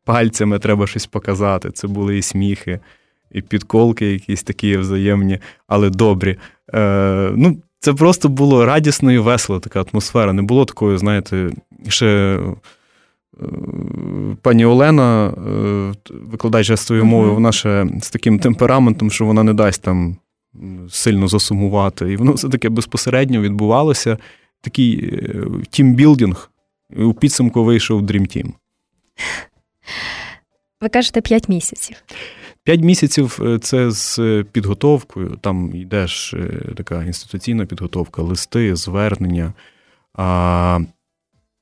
пальцями 0.06 0.60
треба 0.60 0.88
щось 0.88 1.06
показати. 1.06 1.72
Це 1.72 1.88
були 1.88 2.18
і 2.18 2.22
сміхи, 2.22 2.80
і 3.32 3.42
підколки, 3.42 4.12
якісь 4.12 4.44
такі 4.44 4.78
взаємні, 4.78 5.40
але 5.68 5.90
добрі. 5.90 6.38
Е, 6.74 7.32
ну, 7.36 7.58
це 7.80 7.94
просто 7.94 8.30
було 8.30 8.66
радісно 8.66 9.12
і 9.12 9.18
весело, 9.18 9.60
така 9.60 9.86
атмосфера. 9.94 10.34
Не 10.34 10.42
було 10.42 10.66
такої, 10.66 10.98
знаєте, 10.98 11.50
ще 11.88 12.08
е, 12.08 13.46
пані 14.42 14.66
Олена, 14.66 15.28
е, 15.28 15.94
викладач 16.10 16.68
жестової 16.68 17.06
мови, 17.06 17.30
вона 17.30 17.52
ще 17.52 17.88
з 18.02 18.10
таким 18.10 18.40
темпераментом, 18.40 19.12
що 19.12 19.26
вона 19.26 19.44
не 19.44 19.54
дасть 19.54 19.82
там 19.82 20.18
сильно 20.90 21.28
засумувати. 21.28 22.12
І 22.12 22.16
воно 22.16 22.34
все 22.34 22.50
таке 22.50 22.70
безпосередньо 22.70 23.42
відбувалося. 23.42 24.18
Такий 24.62 25.20
тімбілдинг. 25.70 26.52
У 26.98 27.14
підсумку 27.14 27.64
вийшов 27.64 28.02
Dream 28.02 28.38
Team. 28.38 28.54
Ви 30.82 30.90
кажете 30.90 31.22
5 31.22 31.50
місяців. 31.50 32.04
П'ять 32.64 32.82
місяців 32.82 33.40
е, 33.46 33.60
це 33.60 33.92
з 33.92 34.20
підготовкою, 34.52 35.38
там 35.42 35.76
йде 35.76 36.08
ж 36.08 36.38
е, 36.38 36.74
така 36.76 37.04
інституційна 37.04 37.66
підготовка, 37.66 38.22
листи, 38.22 38.76
звернення. 38.76 39.54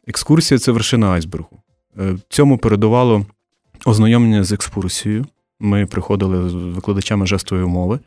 Екскурсія 0.08 0.60
це 0.60 0.72
вершина 0.72 1.10
айсбергу. 1.12 1.60
Е, 2.00 2.16
цьому 2.30 2.58
передувало 2.58 3.26
ознайомлення 3.86 4.44
з 4.44 4.52
екскурсією. 4.52 5.26
Ми 5.60 5.86
приходили 5.86 6.50
з 6.50 6.54
викладачами 6.54 7.28
жестової 7.28 7.68
мови, 7.68 8.00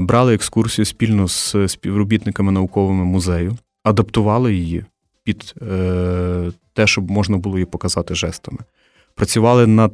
брали 0.00 0.34
екскурсію 0.34 0.84
спільно 0.84 1.28
з 1.28 1.56
співробітниками 1.68 2.52
науковими 2.52 3.04
музею, 3.04 3.56
адаптували 3.82 4.54
її 4.54 4.84
під 5.24 5.54
те, 6.72 6.86
щоб 6.86 7.10
можна 7.10 7.36
було 7.36 7.56
її 7.56 7.66
показати 7.66 8.14
жестами. 8.14 8.58
Працювали 9.14 9.66
над 9.66 9.92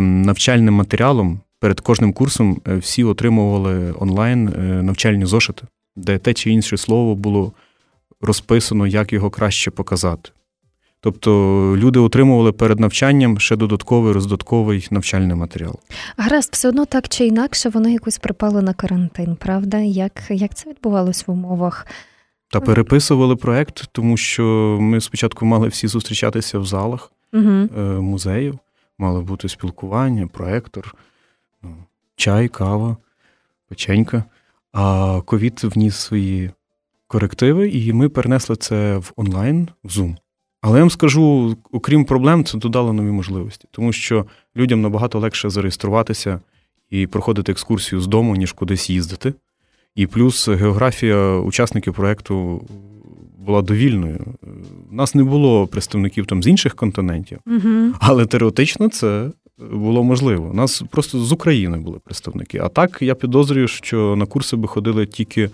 навчальним 0.00 0.74
матеріалом 0.74 1.40
перед 1.64 1.80
кожним 1.80 2.12
курсом 2.12 2.60
е, 2.68 2.76
всі 2.76 3.04
отримували 3.04 3.94
онлайн 3.98 4.48
е, 4.48 4.60
навчальні 4.82 5.26
зошити, 5.26 5.62
де 5.96 6.18
те 6.18 6.34
чи 6.34 6.50
інше 6.50 6.76
слово 6.76 7.14
було 7.14 7.52
розписано, 8.20 8.86
як 8.86 9.12
його 9.12 9.30
краще 9.30 9.70
показати. 9.70 10.30
Тобто 11.04 11.30
люди 11.76 11.98
отримували 11.98 12.52
перед 12.52 12.80
навчанням 12.80 13.38
ще 13.38 13.56
додатковий 13.56 14.12
роздатковий 14.12 14.88
навчальний 14.90 15.36
матеріал. 15.36 15.74
Гаразд, 16.16 16.50
все 16.52 16.68
одно 16.68 16.84
так 16.84 17.08
чи 17.08 17.26
інакше, 17.26 17.68
воно 17.68 17.88
якось 17.88 18.18
припало 18.18 18.62
на 18.62 18.74
карантин, 18.74 19.36
правда? 19.36 19.78
Як 19.78 20.22
як 20.30 20.54
це 20.54 20.70
відбувалось 20.70 21.26
в 21.26 21.30
умовах? 21.30 21.86
Та 22.50 22.60
переписували 22.60 23.36
проект, 23.36 23.84
тому 23.92 24.16
що 24.16 24.78
ми 24.80 25.00
спочатку 25.00 25.46
мали 25.46 25.68
всі 25.68 25.86
зустрічатися 25.86 26.58
в 26.58 26.66
залах 26.66 27.12
угу. 27.32 27.68
музеїв, 28.02 28.58
мало 28.98 29.22
бути 29.22 29.48
спілкування, 29.48 30.26
проектор, 30.26 30.94
ну, 31.62 31.76
чай, 32.16 32.48
кава, 32.48 32.96
печенька. 33.68 34.24
А 34.72 35.20
ковід 35.24 35.60
вніс 35.62 35.96
свої 35.96 36.50
корективи, 37.06 37.68
і 37.68 37.92
ми 37.92 38.08
перенесли 38.08 38.56
це 38.56 38.96
в 38.96 39.12
онлайн, 39.16 39.68
в 39.84 39.88
Zoom. 39.88 40.16
Але 40.66 40.78
я 40.78 40.82
вам 40.82 40.90
скажу, 40.90 41.56
окрім 41.72 42.04
проблем, 42.04 42.44
це 42.44 42.58
додало 42.58 42.92
нові 42.92 43.10
можливості, 43.10 43.68
тому 43.70 43.92
що 43.92 44.24
людям 44.56 44.80
набагато 44.80 45.18
легше 45.18 45.50
зареєструватися 45.50 46.40
і 46.90 47.06
проходити 47.06 47.52
екскурсію 47.52 48.00
з 48.00 48.06
дому, 48.06 48.36
ніж 48.36 48.52
кудись 48.52 48.90
їздити. 48.90 49.34
І 49.94 50.06
плюс 50.06 50.48
географія 50.48 51.36
учасників 51.36 51.94
проєкту 51.94 52.62
була 53.38 53.62
довільною. 53.62 54.24
У 54.92 54.94
нас 54.94 55.14
не 55.14 55.24
було 55.24 55.66
представників 55.66 56.26
там 56.26 56.42
з 56.42 56.46
інших 56.46 56.74
континентів, 56.74 57.38
угу. 57.46 57.92
але 58.00 58.26
теоретично 58.26 58.88
це 58.88 59.30
було 59.58 60.04
можливо. 60.04 60.48
У 60.50 60.54
нас 60.54 60.82
просто 60.90 61.18
з 61.18 61.32
України 61.32 61.78
були 61.78 61.98
представники. 62.04 62.58
А 62.58 62.68
так 62.68 62.98
я 63.00 63.14
підозрюю, 63.14 63.68
що 63.68 64.16
на 64.16 64.26
курси 64.26 64.56
би 64.56 64.68
ходили 64.68 65.06
тільки 65.06 65.50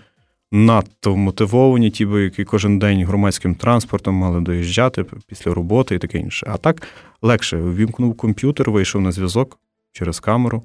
надто 0.52 1.16
мотивовані, 1.16 1.90
ті 1.90 2.04
які 2.04 2.44
кожен 2.44 2.78
день 2.78 3.04
громадським 3.04 3.54
транспортом 3.54 4.14
мали 4.14 4.40
доїжджати 4.40 5.04
після 5.26 5.54
роботи 5.54 5.94
і 5.94 5.98
таке 5.98 6.18
інше. 6.18 6.46
А 6.50 6.56
так 6.56 6.82
легше 7.22 7.56
вімкнув 7.56 8.16
комп'ютер, 8.16 8.70
вийшов 8.70 9.02
на 9.02 9.12
зв'язок 9.12 9.58
через 9.92 10.20
камеру 10.20 10.62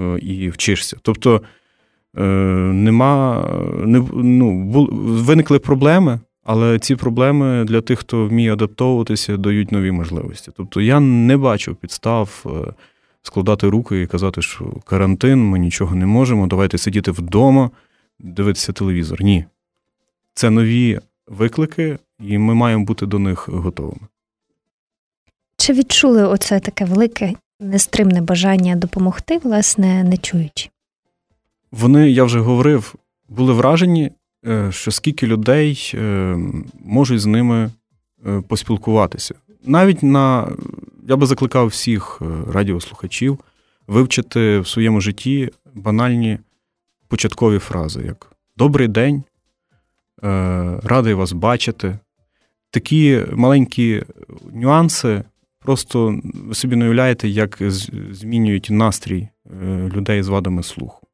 е, 0.00 0.18
і 0.18 0.48
вчишся. 0.48 0.96
Тобто 1.02 1.42
е, 2.18 2.22
нема, 2.72 3.48
не, 3.84 4.02
ну, 4.12 4.68
виникли 5.02 5.58
проблеми. 5.58 6.20
Але 6.44 6.78
ці 6.78 6.96
проблеми 6.96 7.64
для 7.64 7.80
тих, 7.80 7.98
хто 7.98 8.26
вміє 8.26 8.52
адаптовуватися, 8.52 9.36
дають 9.36 9.72
нові 9.72 9.90
можливості. 9.90 10.50
Тобто 10.56 10.80
я 10.80 11.00
не 11.00 11.36
бачу 11.36 11.74
підстав 11.74 12.44
е, 12.46 12.72
складати 13.22 13.68
руки 13.68 14.02
і 14.02 14.06
казати, 14.06 14.42
що 14.42 14.64
карантин, 14.84 15.44
ми 15.44 15.58
нічого 15.58 15.94
не 15.94 16.06
можемо, 16.06 16.46
давайте 16.46 16.78
сидіти 16.78 17.10
вдома, 17.10 17.70
дивитися 18.22 18.72
телевізор. 18.72 19.22
Ні. 19.22 19.44
Це 20.34 20.50
нові 20.50 21.00
виклики, 21.26 21.98
і 22.20 22.38
ми 22.38 22.54
маємо 22.54 22.84
бути 22.84 23.06
до 23.06 23.18
них 23.18 23.48
готовими. 23.48 24.06
Чи 25.56 25.72
відчули 25.72 26.26
оце 26.26 26.60
таке 26.60 26.84
велике 26.84 27.34
нестримне 27.60 28.20
бажання 28.20 28.76
допомогти, 28.76 29.38
власне, 29.38 30.04
не 30.04 30.16
чуючи? 30.16 30.70
Вони, 31.72 32.10
я 32.10 32.24
вже 32.24 32.40
говорив, 32.40 32.94
були 33.28 33.52
вражені, 33.52 34.10
е, 34.46 34.72
що 34.72 34.90
скільки 34.90 35.26
людей 35.26 35.92
е, 35.94 36.36
можуть 36.84 37.20
з 37.20 37.26
ними 37.26 37.70
е, 38.26 38.42
поспілкуватися. 38.48 39.34
Навіть 39.64 40.02
на 40.02 40.48
я 41.08 41.16
би 41.16 41.26
закликав 41.26 41.66
всіх 41.66 42.22
радіослухачів 42.52 43.38
вивчити 43.86 44.60
в 44.60 44.68
своєму 44.68 45.00
житті 45.00 45.50
банальні 45.74 46.38
початкові 47.10 47.58
фрази, 47.58 48.02
як 48.06 48.32
Добрий 48.56 48.88
день, 48.88 49.22
радий 50.82 51.14
вас 51.14 51.32
бачити. 51.32 51.98
Такі 52.70 53.24
маленькі 53.32 54.02
нюанси, 54.52 55.24
просто 55.58 56.20
ви 56.24 56.54
собі 56.54 56.76
не 56.76 56.84
уявляєте, 56.84 57.28
як 57.28 57.58
змінюють 58.10 58.68
настрій 58.70 59.28
людей 59.94 60.22
з 60.22 60.28
вадами 60.28 60.62
слуху. 60.62 61.06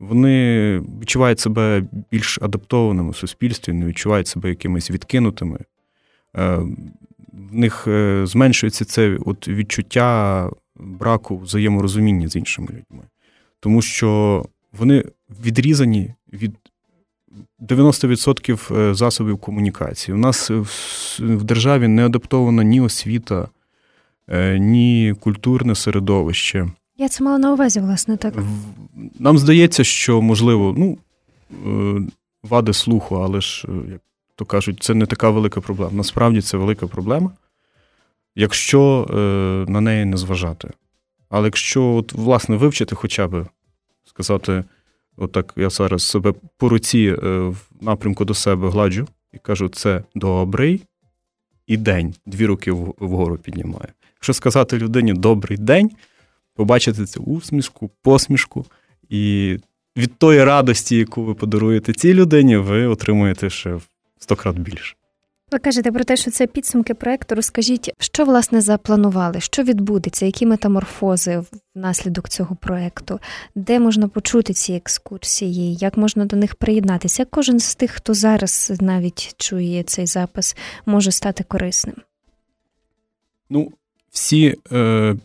Вони 0.00 0.78
відчувають 1.00 1.40
себе 1.40 1.82
більш 2.10 2.38
адаптованими 2.42 3.10
в 3.10 3.16
суспільстві, 3.16 3.72
не 3.72 3.86
відчувають 3.86 4.28
себе 4.28 4.48
якимись 4.48 4.90
відкинутими. 4.90 5.58
Е, 6.36 6.56
в 7.32 7.54
них 7.54 7.84
е, 7.86 8.22
зменшується 8.26 8.84
це 8.84 9.18
от 9.26 9.48
відчуття 9.48 10.50
браку 10.76 11.38
взаєморозуміння 11.38 12.28
з 12.28 12.36
іншими 12.36 12.68
людьми. 12.68 13.04
Тому 13.60 13.82
що 13.82 14.44
вони 14.78 15.04
відрізані 15.44 16.14
від 16.32 16.56
90% 17.60 18.76
е, 18.76 18.94
засобів 18.94 19.38
комунікації. 19.38 20.14
У 20.14 20.18
нас 20.18 20.50
в 21.18 21.42
державі 21.42 21.88
не 21.88 22.06
адаптована 22.06 22.64
ні 22.64 22.80
освіта, 22.80 23.48
ні 24.58 25.14
культурне 25.20 25.74
середовище. 25.74 26.68
Я 26.98 27.08
це 27.08 27.24
мала 27.24 27.38
на 27.38 27.52
увазі, 27.52 27.80
власне, 27.80 28.16
так. 28.16 28.34
Нам 29.18 29.38
здається, 29.38 29.84
що, 29.84 30.22
можливо, 30.22 30.74
ну, 30.78 30.98
е, 31.66 32.02
вади 32.42 32.72
слуху, 32.72 33.16
але 33.16 33.40
ж, 33.40 33.68
е, 33.68 33.90
як 33.90 34.00
то 34.34 34.44
кажуть, 34.44 34.82
це 34.82 34.94
не 34.94 35.06
така 35.06 35.30
велика 35.30 35.60
проблема. 35.60 35.92
Насправді 35.92 36.40
це 36.40 36.56
велика 36.56 36.86
проблема, 36.86 37.30
якщо 38.36 39.06
е, 39.10 39.14
на 39.70 39.80
неї 39.80 40.04
не 40.04 40.16
зважати. 40.16 40.70
Але 41.28 41.46
якщо, 41.46 41.94
от, 41.94 42.12
власне, 42.12 42.56
вивчити 42.56 42.94
хоча 42.94 43.28
б 43.28 43.46
сказати, 44.16 44.64
отак 45.16 45.52
я 45.56 45.70
зараз 45.70 46.02
себе 46.02 46.34
по 46.56 46.68
руці 46.68 47.10
в 47.22 47.56
напрямку 47.80 48.24
до 48.24 48.34
себе 48.34 48.68
гладжу 48.68 49.08
і 49.32 49.38
кажу, 49.38 49.68
це 49.68 50.02
добрий 50.14 50.82
і 51.66 51.76
день, 51.76 52.14
дві 52.26 52.46
руки 52.46 52.72
вгору 52.72 53.36
піднімаю. 53.36 53.88
Якщо 54.14 54.32
сказати 54.32 54.78
людині 54.78 55.12
добрий 55.12 55.58
день 55.58 55.90
побачити 56.54 57.06
цю 57.06 57.22
усмішку, 57.22 57.90
посмішку. 58.02 58.66
І 59.08 59.56
від 59.96 60.18
тої 60.18 60.44
радості, 60.44 60.96
яку 60.96 61.24
ви 61.24 61.34
подаруєте 61.34 61.92
цій 61.92 62.14
людині, 62.14 62.56
ви 62.56 62.86
отримуєте 62.86 63.50
ще 63.50 63.74
в 63.74 63.82
сто 64.18 64.36
крат 64.36 64.58
більше. 64.58 64.96
Ви 65.52 65.58
кажете 65.58 65.92
про 65.92 66.04
те, 66.04 66.16
що 66.16 66.30
це 66.30 66.46
підсумки 66.46 66.94
проекту. 66.94 67.34
Розкажіть, 67.34 67.90
що 67.98 68.24
власне 68.24 68.60
запланували, 68.60 69.40
що 69.40 69.62
відбудеться, 69.62 70.26
які 70.26 70.46
метаморфози 70.46 71.42
внаслідок 71.74 72.28
цього 72.28 72.56
проекту, 72.56 73.20
де 73.54 73.80
можна 73.80 74.08
почути 74.08 74.52
ці 74.52 74.72
екскурсії, 74.72 75.74
як 75.74 75.96
можна 75.96 76.24
до 76.24 76.36
них 76.36 76.54
приєднатися? 76.54 77.22
Як 77.22 77.30
кожен 77.30 77.60
з 77.60 77.74
тих, 77.74 77.90
хто 77.90 78.14
зараз 78.14 78.72
навіть 78.80 79.34
чує 79.36 79.82
цей 79.82 80.06
запис, 80.06 80.56
може 80.86 81.10
стати 81.10 81.44
корисним? 81.44 81.96
Ну, 83.50 83.72
всі 84.10 84.56
е, 84.72 85.16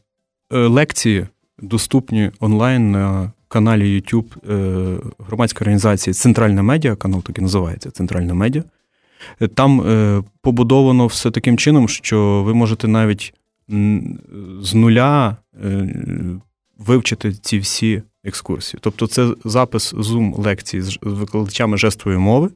Е, 0.54 0.58
лекції 0.68 1.28
доступні 1.58 2.32
онлайн 2.40 2.92
на 2.92 3.32
каналі 3.48 4.02
YouTube 4.02 4.52
е, 4.54 4.98
громадської 5.20 5.66
організації 5.66 6.14
Центральна 6.14 6.64
медіа, 6.64 6.96
канал 6.96 7.24
так 7.24 7.38
і 7.38 7.42
називається 7.42 7.92
Центральна 7.92 8.34
медіа. 8.34 8.64
Е, 9.42 9.48
там 9.48 9.84
побудовано 10.42 11.08
все 11.08 11.32
таким 11.32 11.58
чином, 11.58 11.90
що 11.90 12.44
ви 12.46 12.54
можете 12.54 12.88
навіть 12.88 13.34
з 14.62 14.74
нуля 14.74 15.38
вивчити 16.78 17.34
ці 17.34 17.60
всі 17.60 18.02
екскурсії. 18.24 18.80
Тобто, 18.84 19.08
це 19.08 19.36
запис 19.44 19.94
Zoom 19.94 20.42
лекцій 20.42 20.82
з 20.82 20.98
викладачами 21.02 21.78
жестової 21.78 22.18
мови, 22.18 22.50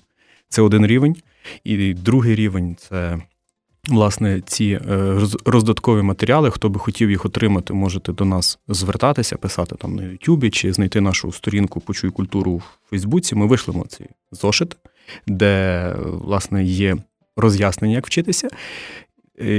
це 0.50 0.62
один 0.62 0.86
рівень. 0.86 1.16
І 1.64 1.94
другий 1.94 2.36
рівень 2.36 2.76
це 2.80 3.20
Власне, 3.88 4.42
ці 4.46 4.80
е, 4.90 5.20
роздаткові 5.46 6.02
матеріали, 6.02 6.52
хто 6.52 6.70
би 6.70 6.80
хотів 6.80 7.10
їх 7.10 7.26
отримати, 7.26 7.74
можете 7.74 8.14
до 8.14 8.26
нас 8.26 8.60
звертатися, 8.68 9.38
писати 9.38 9.76
там 9.76 9.96
на 9.96 10.04
Ютубі 10.04 10.50
чи 10.50 10.74
знайти 10.74 11.02
нашу 11.02 11.32
сторінку 11.32 11.80
Почуй 11.80 12.10
культуру 12.10 12.56
в 12.56 12.64
Фейсбуці. 12.90 13.36
Ми 13.36 13.48
вишлемо 13.48 13.86
цей 13.88 14.08
зошит, 14.32 14.78
де 15.28 15.92
власне 16.04 16.64
є 16.64 16.98
роз'яснення, 17.38 17.96
як 17.96 18.08
вчитися. 18.08 18.50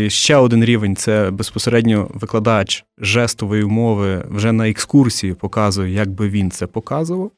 Ще 0.08 0.36
один 0.36 0.64
рівень 0.64 0.96
це 0.96 1.30
безпосередньо 1.30 2.10
викладач 2.14 2.84
жестової 2.98 3.64
мови 3.64 4.24
вже 4.30 4.52
на 4.52 4.68
екскурсії 4.68 5.34
показує, 5.34 5.92
як 5.92 6.10
би 6.10 6.28
він 6.28 6.50
це 6.50 6.66
показував. 6.66 7.30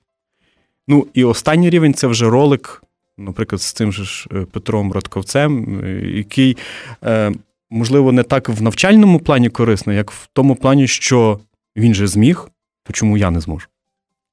Ну 0.88 1.06
і 1.14 1.24
останній 1.24 1.70
рівень 1.70 1.94
це 1.94 2.06
вже 2.06 2.30
ролик 2.30 2.82
наприклад, 3.18 3.62
з 3.62 3.72
тим 3.72 3.92
же 3.92 4.04
ж 4.04 4.28
е, 4.32 4.44
Петром 4.44 4.92
Радковцем, 4.92 5.80
е, 5.84 5.90
який, 6.06 6.56
е, 7.04 7.32
можливо, 7.70 8.12
не 8.12 8.22
так 8.22 8.48
в 8.48 8.62
навчальному 8.62 9.20
плані 9.20 9.50
корисний, 9.50 9.96
як 9.96 10.10
в 10.10 10.28
тому 10.32 10.54
плані, 10.54 10.88
що 10.88 11.40
він 11.76 11.94
же 11.94 12.06
зміг, 12.06 12.48
то 12.84 12.92
чому 12.92 13.16
я 13.16 13.30
не 13.30 13.40
зможу? 13.40 13.66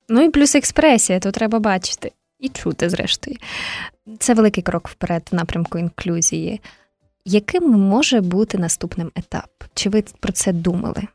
Ну 0.10 0.22
і 0.22 0.30
плюс 0.30 0.56
експресія, 0.56 1.20
то 1.20 1.32
треба 1.32 1.60
бачити 1.60 2.12
і 2.39 2.50
чути, 2.50 2.89
зрештою. 2.89 3.38
Це 4.19 4.34
великий 4.34 4.63
крок 4.63 4.88
вперед 4.88 5.28
в 5.32 5.36
напрямку 5.36 5.80
інклюзії. 5.80 6.62
Яким 7.26 7.63
може 7.71 8.21
бути 8.21 8.58
наступним 8.58 9.12
етап? 9.15 9.63
Чи 9.74 9.89
ви 9.89 10.04
про 10.19 10.34
це 10.34 10.54
думали? 10.54 11.08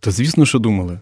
Та 0.00 0.10
звісно, 0.10 0.46
що 0.46 0.58
думали. 0.58 1.00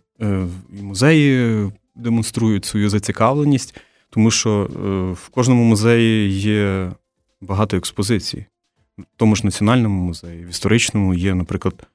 Музеї 0.71 1.71
демонструють 1.95 2.65
свою 2.65 2.89
зацікавленість. 2.89 3.75
Тому 4.11 4.31
що 4.31 4.51
е, 4.65 5.13
в 5.13 5.29
кожному 5.29 5.65
музеї 5.65 6.33
є 6.41 6.93
багато 7.41 7.77
експозицій. 7.77 8.45
В 8.99 9.05
тому 9.17 9.37
ж 9.37 9.45
національному 9.45 10.03
музеї, 10.05 10.45
в 10.45 10.49
історичному 10.49 11.15
є, 11.15 11.35
наприклад, 11.35 11.87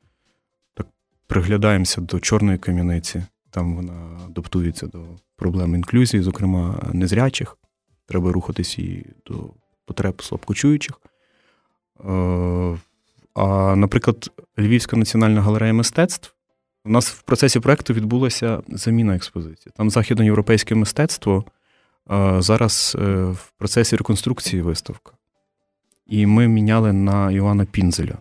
так 0.74 0.88
приглядаємося 1.28 2.02
до 2.02 2.20
чорної 2.20 2.58
кам'яниці. 2.58 3.24
Там 3.56 3.76
вона 3.76 4.20
адаптується 4.26 4.88
до 4.88 5.00
проблем 5.36 5.76
інклюзії, 5.76 6.24
зокрема 6.24 6.90
незрячих. 6.94 7.58
Треба 8.06 8.32
рухатись 8.32 8.80
і 8.80 9.06
до 9.26 9.50
потреб 9.86 10.22
слабкочуючих. 10.24 11.02
Е, 12.06 12.78
а, 13.36 13.76
наприклад, 13.76 14.32
Львівська 14.60 14.98
національна 14.98 15.42
галерея 15.42 15.74
мистецтв. 15.74 16.34
У 16.86 16.90
нас 16.90 17.10
в 17.10 17.22
процесі 17.22 17.60
проєкту 17.60 17.94
відбулася 17.94 18.62
заміна 18.68 19.16
експозиції. 19.16 19.74
Там 19.76 19.90
західноєвропейське 19.90 20.76
мистецтво 20.76 21.44
зараз 22.38 22.98
е, 23.00 23.26
в 23.26 23.52
процесі 23.58 23.96
реконструкції 23.96 24.62
виставка. 24.62 25.12
І 26.08 26.26
ми 26.26 26.48
міняли 26.48 26.94
на 26.94 27.32
Івана 27.32 27.66
Пінзеля. 27.66 28.18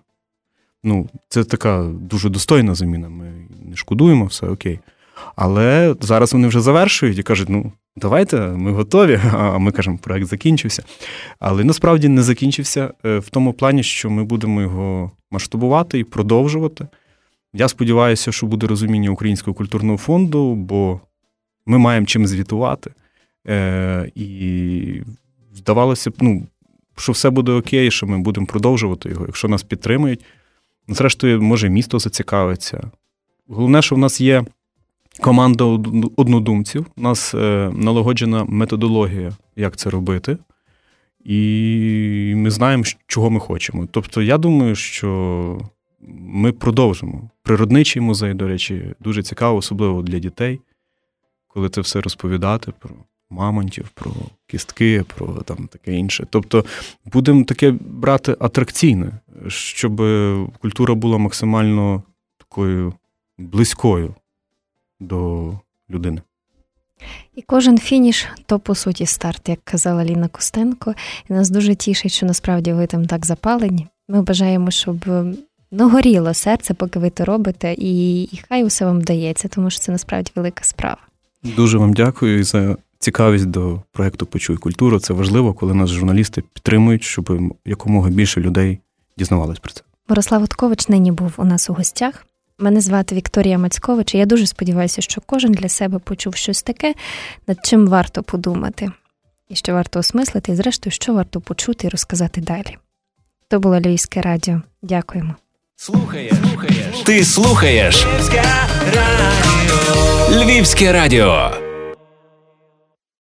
Ну, 0.85 1.09
це 1.29 1.45
така 1.45 1.83
дуже 1.83 2.29
достойна 2.29 2.75
заміна. 2.75 3.09
Ми 3.09 3.49
не 3.65 3.77
шкодуємо, 3.77 4.25
все 4.25 4.47
окей. 4.47 4.81
Але 5.37 5.95
зараз 6.01 6.33
вони 6.33 6.49
вже 6.49 6.61
завершують 6.61 7.19
і 7.19 7.23
кажуть: 7.23 7.49
ну, 7.49 7.73
давайте, 7.97 8.41
ми 8.41 8.73
готові. 8.73 9.21
А 9.33 9.59
ми 9.59 9.73
кажемо, 9.73 9.99
проект 10.03 10.27
закінчився. 10.27 10.83
Але 11.39 11.65
насправді 11.65 12.09
не 12.09 12.23
закінчився 12.23 12.91
е, 13.05 13.19
в 13.19 13.29
тому 13.29 13.53
плані, 13.53 13.83
що 13.83 14.11
ми 14.11 14.25
будемо 14.25 14.61
його 14.61 15.11
масштабувати 15.31 15.99
і 15.99 16.05
продовжувати. 16.05 16.87
Я 17.53 17.69
сподіваюся, 17.69 18.33
що 18.33 18.47
буде 18.47 18.67
розуміння 18.67 19.11
Українського 19.11 19.55
культурного 19.55 19.99
фонду, 19.99 20.55
бо 20.55 21.01
ми 21.67 21.79
маємо 21.79 22.07
чим 22.07 22.27
звітувати. 22.27 22.91
Е, 23.49 24.11
І 24.15 25.03
здавалося 25.55 26.11
б, 26.11 26.15
ну, 26.21 26.47
що 26.97 27.13
все 27.13 27.31
буде 27.31 27.53
окей, 27.53 27.91
що 27.91 28.07
ми 28.07 28.19
будемо 28.19 28.47
продовжувати 28.47 29.09
його, 29.09 29.27
якщо 29.27 29.49
нас 29.49 29.63
підтримують. 29.63 30.25
Зрештою, 30.89 31.43
може, 31.43 31.69
місто 31.69 31.99
зацікавиться. 31.99 32.91
Головне, 33.49 33.83
що 33.83 33.95
в 33.95 33.99
нас 33.99 34.21
є 34.21 34.45
команда 35.21 35.65
однодумців, 36.17 36.87
у 36.97 37.01
нас 37.01 37.35
е, 37.35 37.71
налагоджена 37.75 38.45
методологія, 38.45 39.33
як 39.57 39.77
це 39.77 39.91
робити. 39.91 40.39
І 41.25 42.33
ми 42.37 42.51
знаємо, 42.51 42.85
чого 43.07 43.31
ми 43.31 43.41
хочемо. 43.41 43.89
Тобто, 43.91 44.23
я 44.23 44.39
думаю, 44.39 44.75
що 44.75 45.61
ми 46.19 46.53
продовжимо. 46.53 47.31
Природничий 47.43 48.03
музей, 48.03 48.35
до 48.35 48.49
речі, 48.49 48.95
дуже 49.01 49.23
цікаво, 49.23 49.57
особливо 49.57 50.03
для 50.03 50.19
дітей, 50.19 50.61
коли 51.49 51.69
це 51.69 51.81
все 51.81 52.01
розповідати 52.01 52.73
про 52.79 52.91
мамонтів, 53.31 53.89
про 53.89 54.13
кістки, 54.47 55.05
про 55.17 55.27
там 55.27 55.67
таке 55.67 55.93
інше. 55.93 56.27
Тобто 56.31 56.65
будемо 57.05 57.45
таке 57.45 57.75
брати 57.81 58.37
атракційне, 58.41 59.11
щоб 59.49 60.03
культура 60.61 60.95
була 60.95 61.19
максимально 61.19 62.03
такою 62.39 62.93
близькою 63.39 64.15
до 65.07 65.51
людини. 65.91 66.23
І 67.35 67.43
кожен 67.43 67.79
фініш 67.79 68.27
то 68.47 68.59
по 68.59 68.75
суті 68.75 69.07
старт, 69.07 69.49
як 69.49 69.59
казала 69.65 70.05
Ліна 70.05 70.29
Костенко. 70.29 70.95
І 71.31 71.33
нас 71.33 71.51
дуже 71.51 71.75
тішить, 71.75 72.13
що 72.13 72.27
насправді 72.27 72.73
ви 72.73 72.87
там 72.87 73.07
так 73.07 73.27
запалені. 73.27 73.87
Ми 74.09 74.23
бажаємо, 74.23 74.71
щоб 74.71 74.97
ну, 75.71 75.89
горіло 75.89 76.35
серце, 76.35 76.75
поки 76.75 76.99
ви 76.99 77.11
то 77.11 77.25
робите, 77.25 77.75
і, 77.79 78.23
і 78.23 78.41
хай 78.49 78.65
усе 78.65 78.85
вам 78.85 79.01
вдається, 79.01 79.49
тому 79.49 79.71
що 79.71 79.81
це 79.81 79.93
насправді 79.93 80.33
велика 80.35 80.65
справа. 80.65 80.99
Дуже 81.57 81.79
вам 81.79 81.93
дякую 81.93 82.45
за 82.45 82.77
цікавість 82.99 83.47
до 83.47 83.81
проекту 83.93 84.27
Почуй 84.27 84.57
культуру. 84.57 85.01
Це 85.01 85.15
важливо, 85.15 85.55
коли 85.55 85.75
нас 85.75 85.91
журналісти 85.91 86.43
підтримують, 86.53 87.03
щоб 87.03 87.55
якомога 87.65 88.11
більше 88.11 88.41
людей 88.41 88.79
дізнавались 89.19 89.59
про 89.59 89.73
це. 89.73 89.83
Мирослав 90.09 90.43
Уткович 90.43 90.89
нині 90.89 91.13
був 91.13 91.35
у 91.37 91.45
нас 91.45 91.71
у 91.71 91.75
гостях. 91.75 92.27
Мене 92.59 92.81
звати 92.81 93.15
Вікторія 93.15 93.59
Мацькович. 93.59 94.15
і 94.15 94.19
Я 94.19 94.27
дуже 94.27 94.47
сподіваюся, 94.47 95.03
що 95.03 95.21
кожен 95.27 95.53
для 95.53 95.69
себе 95.69 95.99
почув 95.99 96.35
щось 96.35 96.63
таке, 96.63 96.95
над 97.47 97.59
чим 97.65 97.89
варто 97.89 98.23
подумати, 98.23 98.91
і 99.49 99.55
що 99.57 99.73
варто 99.73 99.99
осмислити, 99.99 100.53
і 100.53 100.57
зрештою, 100.57 100.93
що 100.93 101.15
варто 101.15 101.41
почути 101.41 101.87
і 101.87 101.91
розказати 101.91 102.41
далі. 102.41 102.77
То 103.49 103.61
було 103.61 103.81
Львівське 103.81 104.21
радіо. 104.21 104.63
Дякуємо. 104.83 105.35
Слухаєш, 105.77 106.33
слухаєш. 106.49 107.03
Ти 107.05 107.25
слухаєш 107.25 108.07
Львівське 108.07 108.43
радіо. 108.95 110.45
Львівське 110.45 110.93
радіо. 110.93 111.64